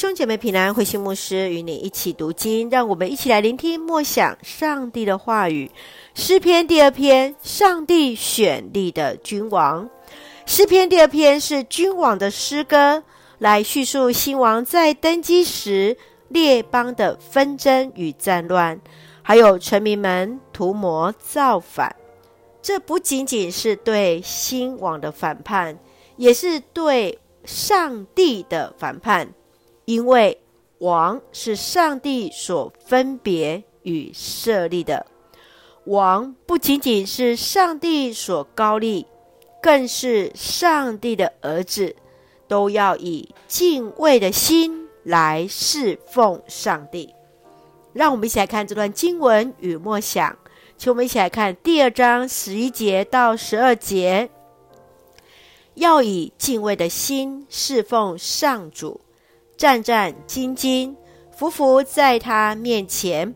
[0.00, 5.70] 兄姐妹平安，慧馨牧师与你一起读经，让我们一起来聆听默想上帝的话语。
[6.14, 9.90] 诗篇第二篇，上帝选立的君王。
[10.46, 13.04] 诗篇第二篇是君王的诗歌，
[13.40, 15.94] 来叙述新王在登基时
[16.28, 18.80] 列邦的纷争与战乱，
[19.20, 21.94] 还有臣民们图谋造反。
[22.62, 25.78] 这不仅仅是对新王的反叛，
[26.16, 29.34] 也是对上帝的反叛。
[29.90, 30.40] 因为
[30.78, 35.04] 王是上帝所分别与设立的，
[35.82, 39.04] 王不仅仅是上帝所高立，
[39.60, 41.96] 更是上帝的儿子，
[42.46, 47.12] 都要以敬畏的心来侍奉上帝。
[47.92, 50.38] 让我们一起来看这段经文与默想，
[50.78, 54.30] 请我们一起来看第二章十一节到十二节，
[55.74, 59.00] 要以敬畏的心侍奉上主。
[59.60, 60.96] 战战兢兢，
[61.38, 63.34] 匍匐在他面前，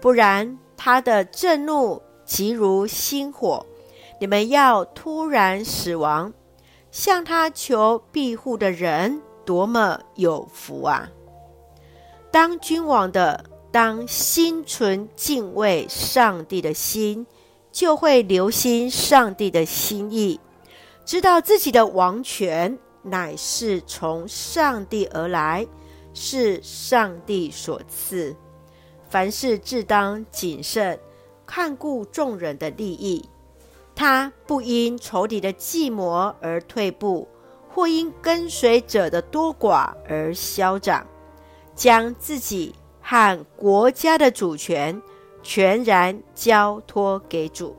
[0.00, 3.66] 不然他的震怒急如星火，
[4.18, 6.32] 你们要突然死亡。
[6.90, 11.10] 向他求庇护的人多么有福啊！
[12.30, 17.26] 当君王的，当心存敬畏上帝的心，
[17.70, 20.40] 就会留心上帝的心意，
[21.04, 22.78] 知道自己的王权。
[23.06, 25.66] 乃是从上帝而来，
[26.12, 28.34] 是上帝所赐。
[29.08, 30.98] 凡事自当谨慎，
[31.46, 33.24] 看顾众人的利益。
[33.94, 37.26] 他不因仇敌的计谋而退步，
[37.72, 41.06] 或因跟随者的多寡而消长，
[41.74, 45.00] 将自己和国家的主权
[45.42, 47.76] 全然交托给主。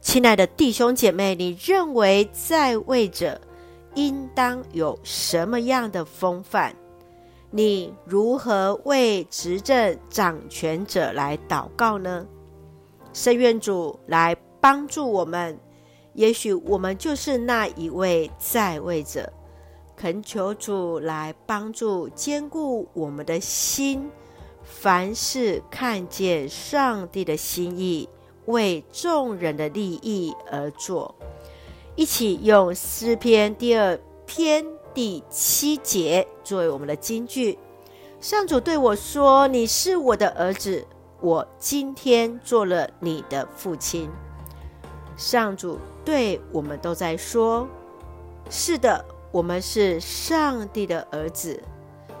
[0.00, 3.40] 亲爱的弟兄姐妹，你认为在位者
[3.96, 6.72] 应当有什么样的风范？
[7.50, 12.26] 你如何为执政掌权者来祷告呢？
[13.12, 15.58] 深愿主来帮助我们。
[16.12, 19.32] 也许我们就是那一位在位者，
[19.96, 24.10] 恳求主来帮助坚固我们的心，
[24.62, 28.08] 凡事看见上帝的心意，
[28.46, 31.14] 为众人的利益而做。
[31.96, 34.62] 一起用诗篇第二篇
[34.92, 37.58] 第七节作为我们的金句。
[38.20, 40.86] 上主对我说：“你是我的儿子，
[41.22, 44.10] 我今天做了你的父亲。”
[45.16, 47.66] 上主对我们都在说
[48.50, 49.02] ：“是的，
[49.32, 51.62] 我们是上帝的儿子，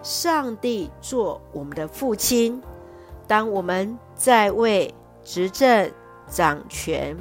[0.02, 2.62] 上帝做我们的父亲。
[3.26, 5.92] 当我们在位执政
[6.30, 7.14] 掌权。”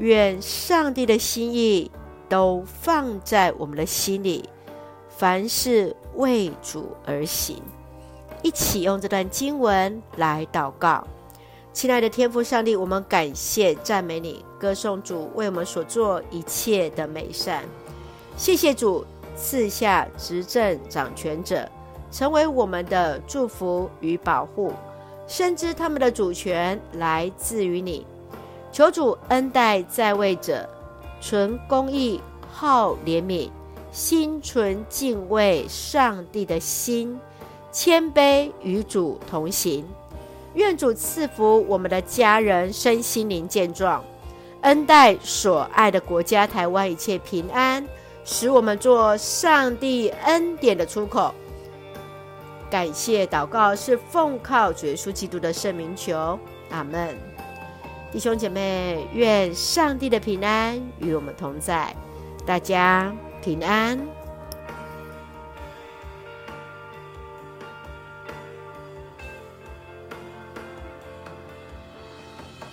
[0.00, 1.90] 愿上帝的心意
[2.26, 4.48] 都放在我们的心里，
[5.08, 7.62] 凡事为主而行。
[8.42, 11.06] 一起用这段经文来祷告，
[11.74, 17.62] 亲爱的天父上帝，我们感谢赞美你，歌颂主为我们所做一切的美善。
[18.38, 19.04] 谢谢主
[19.36, 21.68] 赐下执政掌权者，
[22.10, 24.72] 成为我们的祝福与保护，
[25.26, 28.06] 深知他们的主权来自于你。
[28.72, 30.68] 求主恩待在位者，
[31.20, 32.20] 存公义，
[32.50, 33.50] 好怜悯，
[33.90, 37.18] 心存敬畏上帝的心，
[37.72, 39.84] 谦卑与主同行。
[40.54, 44.04] 愿主赐福我们的家人身心灵健壮，
[44.62, 47.84] 恩待所爱的国家台湾一切平安，
[48.24, 51.34] 使我们做上帝恩典的出口。
[52.70, 56.38] 感谢祷告是奉靠主耶稣基督的圣名求，
[56.70, 57.29] 阿门。
[58.12, 61.94] 弟兄姐妹，愿上帝的平安与我们同在，
[62.44, 63.96] 大家平安。